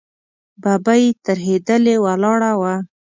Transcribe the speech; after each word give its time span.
ببۍ 0.61 1.03
ترهېدلې 1.25 1.95
ولاړه 2.05 2.51
وه. 2.59 2.75